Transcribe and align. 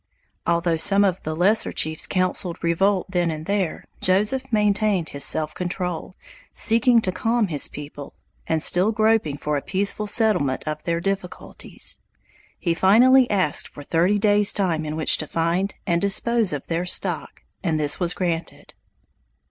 Although 0.47 0.77
some 0.77 1.03
of 1.03 1.21
the 1.21 1.35
lesser 1.35 1.71
chiefs 1.71 2.07
counseled 2.07 2.57
revolt 2.63 3.11
then 3.11 3.29
and 3.29 3.45
there, 3.45 3.85
Joseph 4.01 4.51
maintained 4.51 5.09
his 5.09 5.23
self 5.23 5.53
control, 5.53 6.15
seeking 6.51 7.01
to 7.01 7.11
calm 7.11 7.49
his 7.49 7.67
people, 7.67 8.15
and 8.47 8.63
still 8.63 8.91
groping 8.91 9.37
for 9.37 9.57
a 9.57 9.61
peaceful 9.61 10.07
settlement 10.07 10.63
of 10.67 10.81
their 10.85 11.01
difficulties. 11.01 11.99
He 12.57 12.73
finally 12.73 13.29
asked 13.29 13.67
for 13.67 13.83
thirty 13.83 14.17
days' 14.17 14.53
time 14.53 14.85
in 14.85 14.95
which 14.95 15.19
to 15.19 15.27
find 15.27 15.75
and 15.85 16.01
dispose 16.01 16.51
of 16.51 16.65
their 16.65 16.87
stock, 16.87 17.43
and 17.61 17.79
this 17.79 17.99
was 17.99 18.15
granted. 18.15 18.73